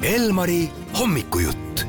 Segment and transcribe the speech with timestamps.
[0.00, 0.62] Elmari
[0.96, 1.82] hommikujutt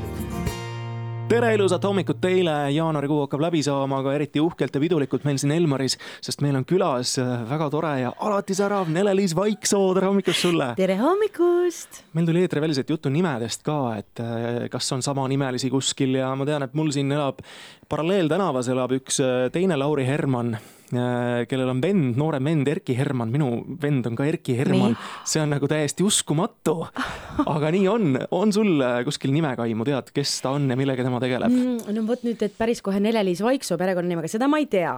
[1.31, 5.54] tere, ilusat hommikut teile, jaanuarikuu hakkab läbi saama, aga eriti uhkelt ja pidulikult meil siin
[5.55, 7.13] Elmaris, sest meil on külas
[7.47, 10.68] väga tore ja alati särav Nele-Liis Vaiksoo, tere hommikust sulle!
[10.75, 12.02] tere hommikust!
[12.11, 16.68] meil tuli eetriväliselt juttu nimedest ka, et eh, kas on samanimelisi kuskil ja ma tean,
[16.68, 17.39] et mul siin elab
[17.88, 23.32] paralleeltänavas elab üks eh, teine Lauri Herman Äh, kellel on vend, noorem vend Erki Herman,
[23.32, 23.50] minu
[23.82, 24.98] vend on ka Erki Herman.
[25.26, 26.78] see on nagu täiesti uskumatu.
[27.55, 31.52] aga nii on, on sul kuskil nimekaimu, tead, kes ta on ja millega tema tegeleb
[31.52, 31.94] mm,?
[31.96, 34.94] no vot nüüd, et päris kohe Nele-Liis Vaiksoo perekonnanimega, seda ma ei tea.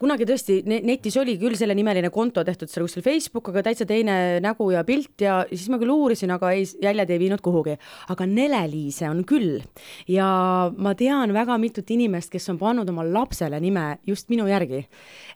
[0.00, 4.70] kunagi tõesti netis oli küll sellenimeline konto tehtud seal kuskil Facebook, aga täitsa teine nägu
[4.74, 7.76] ja pilt ja siis ma küll uurisin, aga ei, jäljed ei viinud kuhugi.
[8.12, 9.60] aga Nele-Liise on küll
[10.10, 10.28] ja
[10.76, 14.84] ma tean väga mitut inimest, kes on pannud oma lapsele nime just minu järgi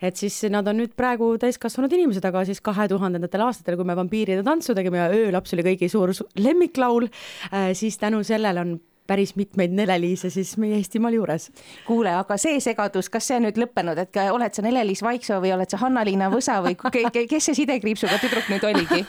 [0.03, 3.97] et siis nad on nüüd praegu täiskasvanud inimesed, aga siis kahe tuhandendatel aastatel, kui me
[3.99, 7.11] vampiiride tantsu tegime ja Öölaps oli kõigi suur lemmiklaul,
[7.51, 8.79] äh, siis tänu sellele on
[9.11, 11.51] päris mitmeid Nele-Liise siis meie Eestimaal juures.
[11.87, 15.55] kuule, aga see segadus, kas see on nüüd lõppenud, et oled sa Nele-Liis Vaiksoo või
[15.57, 19.03] oled sa Hanna-Liina Võsa või kes see sidekriipsuga tüdruk nüüd oligi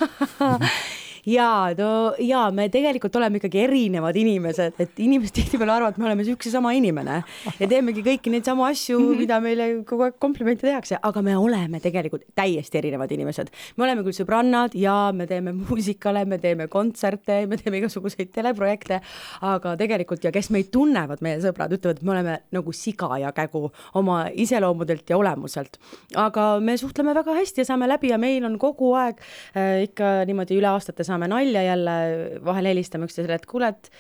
[1.25, 6.09] ja no ja me tegelikult oleme ikkagi erinevad inimesed, et inimesed tihtipeale arvavad, et me
[6.09, 7.22] oleme üks ja sama inimene
[7.59, 9.22] ja teemegi kõiki neid samu asju mm, -hmm.
[9.22, 13.52] mida meile kogu aeg komplimente tehakse, aga me oleme tegelikult täiesti erinevad inimesed.
[13.78, 19.02] me oleme küll sõbrannad ja me teeme muusikale, me teeme kontserte, me teeme igasuguseid teleprojekte,
[19.41, 23.31] aga tegelikult ja kes meid tunnevad, meie sõbrad ütlevad, et me oleme nagu siga ja
[23.31, 25.78] kägu oma iseloomudelt ja olemuselt.
[26.16, 29.19] aga me suhtleme väga hästi ja saame läbi ja meil on kogu aeg
[29.56, 31.98] äh, ikka niimoodi üle aastate saame nalja jälle,
[32.45, 33.92] vahel helistame üksteisele, et kuule, et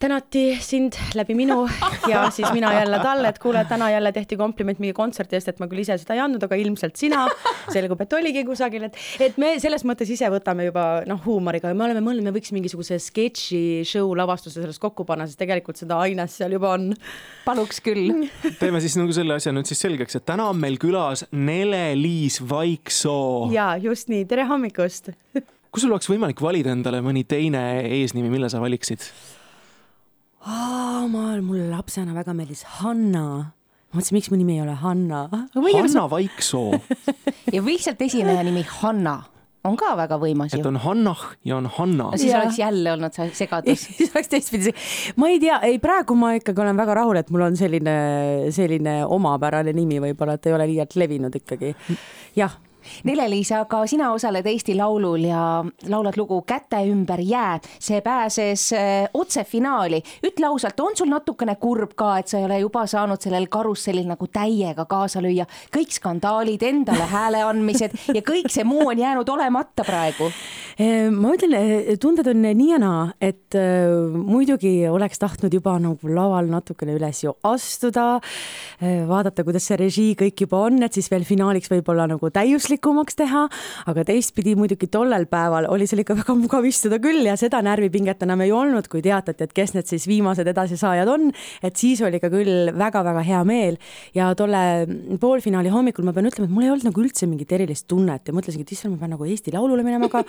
[0.00, 1.68] tänati sind läbi minu
[2.08, 5.60] ja siis mina jälle talle, et kuule, täna jälle tehti kompliment mingi kontserti eest, et
[5.60, 7.26] ma küll ise seda ei andnud, aga ilmselt sina.
[7.70, 11.76] selgub, et oligi kusagil, et, et me selles mõttes ise võtame juba noh, huumoriga ja
[11.76, 16.00] me oleme mõelnud, me võiks mingisuguse sketši show lavastuse sellest kokku panna, sest tegelikult seda
[16.06, 16.90] aines seal juba on.
[17.44, 18.24] paluks küll.
[18.58, 23.50] teeme siis nagu selle asja nüüd siis selgeks, et täna on meil külas Nele-Liis Vaiksoo.
[23.52, 25.12] ja just nii, tere hommikust
[25.70, 29.06] kui sul oleks võimalik valida endale mõni teine eesnimi, mille sa valiksid?
[30.44, 33.52] ma, mulle lapsena väga meeldis Hanna
[33.90, 35.26] mõtlesin, miks mu nimi ei ole Hanna.
[35.56, 36.78] Hanna Vaiksoo
[37.54, 39.18] ja lihtsalt esineja nimi Hanna
[39.66, 40.60] on ka väga võimas ju.
[40.60, 42.10] et on Hannah ja on Hanna.
[42.16, 42.40] siis ja.
[42.40, 44.72] oleks jälle olnud see segadus siis oleks teistpidi,
[45.20, 47.96] ma ei tea, ei praegu ma ikkagi olen väga rahul, et mul on selline,
[48.56, 51.74] selline omapärane nimi võib-olla, et ei ole liialt levinud ikkagi.
[52.38, 52.56] jah
[53.04, 57.60] Nele-Liisa, aga sina osaled Eesti Laulul ja laulad lugu Käte ümber jää.
[57.78, 60.02] see pääses äh, otsefinaali.
[60.26, 64.06] ütle ausalt, on sul natukene kurb ka, et sa ei ole juba saanud sellel karussellil
[64.06, 65.46] nagu täiega kaasa lüüa?
[65.76, 70.30] kõik skandaalid, endale hääle andmised ja kõik see muu on jäänud olemata praegu.
[70.80, 73.54] Äh, ma ütlen, äh, tunded on nii ja naa, et
[74.14, 78.20] muidugi oleks tahtnud juba nagu laval natukene üles ju astuda
[78.80, 83.16] vaadata, kuidas see režii kõik juba on, et siis veel finaaliks võib-olla nagu täiuslik mõistlikumaks
[83.18, 83.46] teha,
[83.90, 88.22] aga teistpidi muidugi tollel päeval oli seal ikka väga mugav istuda küll ja seda närvipinget
[88.22, 91.32] enam ei olnud, kui teatati, et kes need siis viimased edasisaajad on.
[91.62, 93.78] et siis oli ka küll väga-väga hea meel
[94.14, 94.86] ja tolle
[95.20, 98.34] poolfinaali hommikul ma pean ütlema, et mul ei olnud nagu üldse mingit erilist tunnet ja
[98.34, 100.22] mõtlesingi, et issand, ma pean nagu Eesti Laulule minema, aga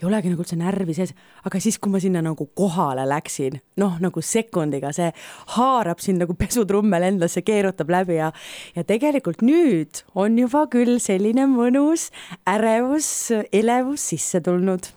[0.00, 1.14] ei olegi nagu üldse närvi sees.
[1.44, 5.08] aga siis, kui ma sinna nagu kohale läksin, noh, nagu sekundiga see
[5.56, 8.32] haarab sind nagu pesutrummel endasse, keerutab läbi ja,
[8.76, 11.46] ja tegelikult nüüd on juba küll selline
[11.86, 12.10] mõnus
[12.46, 14.92] ärevus, elevus sisse tulnud.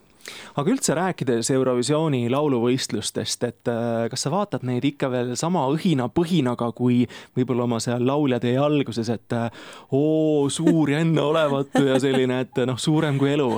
[0.61, 6.69] Aga üldse rääkides Eurovisiooni lauluvõistlustest, et äh, kas sa vaatad neid ikka veel sama õhina-põhinaga
[6.77, 7.07] kui
[7.37, 9.49] võib-olla oma seal lauljatee alguses, et äh,
[9.89, 13.49] oo, suur ja enneolematu ja selline, et noh, suurem kui elu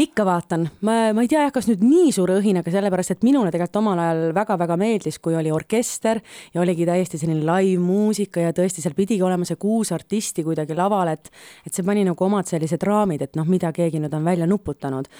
[0.00, 3.50] ikka vaatan, ma, ma ei tea jah, kas nüüd nii suure õhinaga, sellepärast et minule
[3.52, 6.22] tegelikult omal ajal väga-väga meeldis, kui oli orkester
[6.54, 11.12] ja oligi täiesti selline live-muusika ja tõesti seal pidigi olema see kuus artisti kuidagi laval,
[11.12, 11.28] et
[11.66, 15.10] et see pani nagu omad sellised raamid, et noh, mida keegi nüüd on välja nuputanud.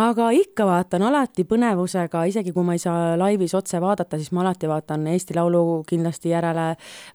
[0.00, 4.44] aga ikka vaatan alati põnevusega, isegi kui ma ei saa laivis otse vaadata, siis ma
[4.44, 6.70] alati vaatan Eesti Laulu kindlasti järele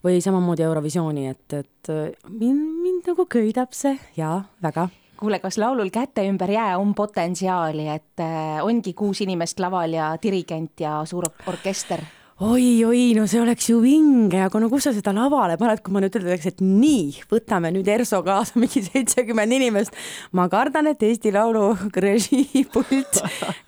[0.06, 1.96] või samamoodi Eurovisiooni, et, et
[2.30, 4.90] mind, mind nagu köidab see ja väga
[5.20, 10.14] kuule, kas laulul Käte ümber jää on potentsiaali, et äh, ongi kuus inimest laval ja
[10.22, 12.04] dirigent ja suur orkester?
[12.44, 16.02] oi-oi, no see oleks ju vinge, aga no kus sa seda lavale paned, kui ma
[16.04, 19.96] nüüd ütleks, et nii, võtame nüüd ERSO kaasa mingi seitsekümmend inimest.
[20.36, 23.22] ma kardan, et Eesti Laulu režiipult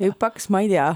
[0.04, 0.90] hüppaks, ma ei tea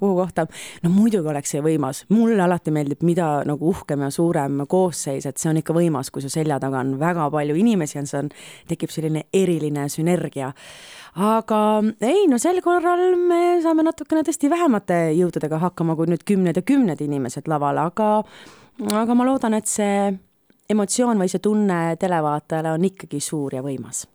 [0.00, 0.46] kuhu kohta.
[0.82, 5.38] no muidugi oleks see võimas, mulle alati meeldib, mida nagu uhkem ja suurem koosseis, et
[5.40, 8.30] see on ikka võimas, kui su selja taga on väga palju inimesi, on, see on,
[8.68, 10.52] tekib selline eriline sünergia.
[11.16, 11.60] aga
[12.04, 16.62] ei, no sel korral me saame natukene tõesti vähemate jõududega hakkama kui nüüd kümned ja
[16.62, 18.10] kümned inimesed laval, aga,
[18.92, 20.12] aga ma loodan, et see
[20.68, 24.06] emotsioon või see tunne televaatajale on ikkagi suur ja võimas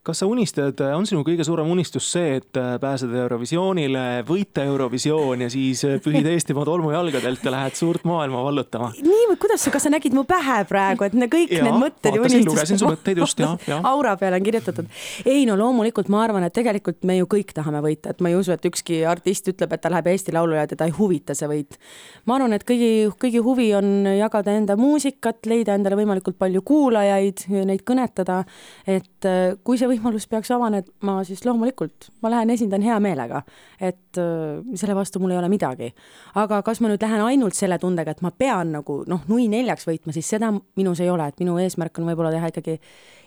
[0.00, 5.44] kas sa unistad, on sinu kõige suurem unistus see, et äh, pääseda Eurovisioonile, võita Eurovisioon
[5.44, 8.88] ja siis äh, pühid Eestimaa tolmujalgadelt ja lähed suurt maailma vallutama?
[8.96, 12.16] nii või kuidas sa, kas sa nägid mu pähe praegu, et kõik ja, need mõtted
[12.16, 12.48] ja unistused.
[12.48, 13.82] lugesin su mõtteid just ja, ja.
[13.90, 14.88] aura peale on kirjutatud.
[15.28, 18.40] ei no loomulikult ma arvan, et tegelikult me ju kõik tahame võita, et ma ei
[18.40, 21.50] usu, et ükski artist ütleb, et ta läheb Eesti Laulule ja teda ei huvita see
[21.52, 21.76] võit.
[22.24, 27.44] ma arvan, et kõigi, kõigi huvi on jagada enda muusikat, leida endale võimalikult palju kuulajaid,
[27.68, 28.46] neid kõnetada.
[28.88, 33.42] et äh, kui see võimalus peaks avanema, siis loomulikult ma lähen esindan hea meelega,
[33.80, 35.92] et äh, selle vastu mul ei ole midagi.
[36.34, 39.88] aga kas ma nüüd lähen ainult selle tundega, et ma pean nagu noh, nui neljaks
[39.88, 42.78] võitma, siis seda minus ei ole, et minu eesmärk on võib-olla teha ikkagi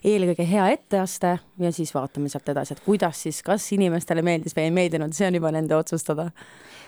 [0.03, 4.67] eelkõige hea etteaste ja siis vaatame sealt edasi, et kuidas siis, kas inimestele meeldis või
[4.67, 6.31] ei meeldinud, see on juba nende otsustada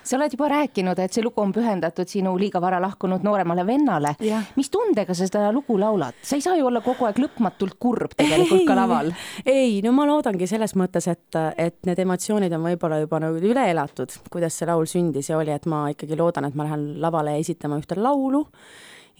[0.05, 4.13] sa oled juba rääkinud, et see lugu on pühendatud sinu liiga vara lahkunud nooremale vennale.
[4.55, 6.13] mis tundega sa seda lugu laulad?
[6.21, 9.11] sa ei saa ju olla kogu aeg lõpmatult kurb tegelikult ei, ka laval.
[9.45, 13.67] ei, no ma loodangi selles mõttes, et, et need emotsioonid on võib-olla juba nagu üle
[13.71, 17.37] elatud, kuidas see laul sündis ja oli, et ma ikkagi loodan, et ma lähen lavale
[17.41, 18.45] esitama ühte laulu.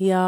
[0.03, 0.25] Ja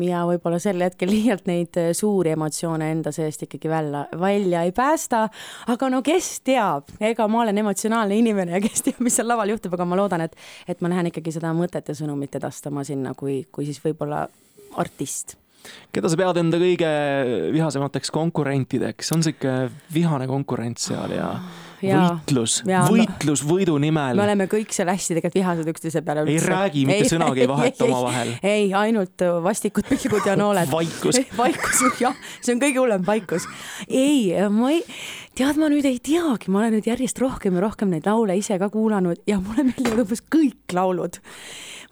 [0.00, 4.72] ja võib-olla sel hetkel liialt neid äh, suuri emotsioone enda seest ikkagi välja, välja ei
[4.72, 5.26] päästa.
[5.74, 9.52] aga no kes teab, ega ma olen emotsionaalne inimene ja kes teab, mis seal laval
[9.52, 13.14] juhtub, aga ma loodan, et, et ma lähen ikkagi seda mõtet ja sõnumit edastama sinna,
[13.18, 14.24] kui, kui siis võib-olla
[14.80, 15.36] artist
[15.92, 16.92] keda sa pead enda kõige
[17.54, 19.58] vihasemateks konkurentideks, on ikka
[19.92, 21.34] vihane konkurents seal ja
[21.82, 24.16] võitlus, võitlus võidu nimel.
[24.18, 26.24] me oleme kõik seal hästi tegelikult vihased üksteise peale.
[26.30, 28.34] ei räägi, mitte ei, sõnagi ei vaheta omavahel.
[28.42, 30.70] ei, ainult vastikud pilgud ja nooled.
[30.76, 33.48] vaikus vaikus, jah, see on kõige hullem, vaikus.
[33.88, 34.82] ei, ma ei,
[35.38, 38.58] tead, ma nüüd ei teagi, ma olen nüüd järjest rohkem ja rohkem neid laule ise
[38.62, 41.18] ka kuulanud ja mulle meeldivad umbes kõik laulud.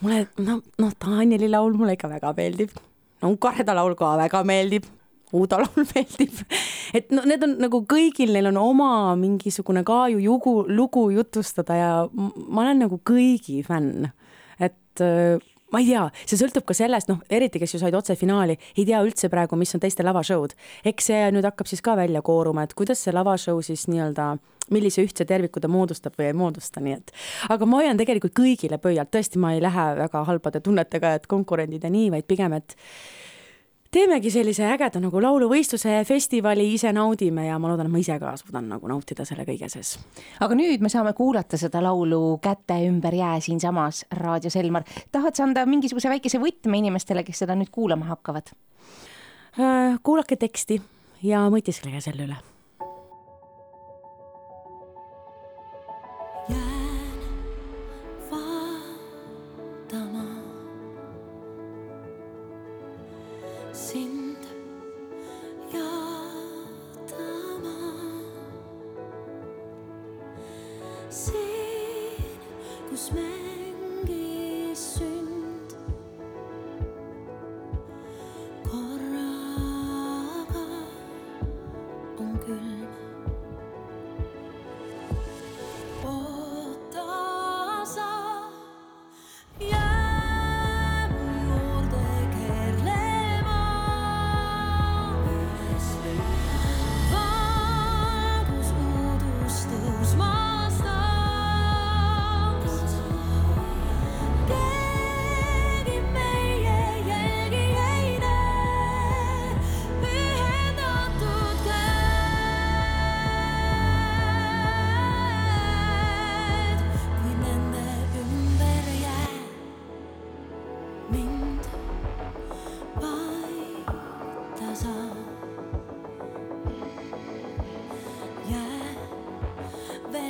[0.05, 2.79] mulle, noh, noh, Danieli laul mulle ikka väga meeldib
[3.23, 4.89] no Kareda laul ka väga meeldib
[5.33, 6.41] Uudo laul meeldib.
[6.95, 11.77] et no need on nagu kõigil, neil on oma mingisugune ka ju jugu, lugu jutustada
[11.79, 14.11] ja ma olen nagu kõigi fänn.
[14.59, 15.39] et äh,
[15.71, 19.03] ma ei tea, see sõltub ka sellest, noh, eriti kes ju said otsefinaali, ei tea
[19.07, 20.57] üldse praegu, mis on teiste lavashow'd.
[20.85, 24.33] eks see nüüd hakkab siis ka välja kooruma, et kuidas see lavashow siis nii-öelda
[24.71, 27.15] millise ühtse terviku ta moodustab või ei moodusta, nii et
[27.51, 31.85] aga ma hoian tegelikult kõigile pöialt, tõesti, ma ei lähe väga halbade tunnetega, et konkurendid
[31.85, 32.77] ja nii, vaid pigem, et
[33.91, 38.37] teemegi sellise ägeda nagu lauluvõistluse festivali, ise naudime ja ma loodan, et ma ise ka
[38.39, 39.97] suudan nagu nautida selle kõige sees.
[40.41, 44.85] aga nüüd me saame kuulata seda laulu Käte ümber jää siinsamas raadios Elmar.
[45.13, 48.55] tahad sa anda mingisuguse väikese võtme inimestele, kes seda nüüd kuulama hakkavad?
[49.59, 50.81] Äh, kuulake teksti
[51.27, 52.39] ja mõtisklege selle üle
[71.11, 72.31] siin,
[72.89, 73.50] kus me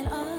[0.01, 0.30] and I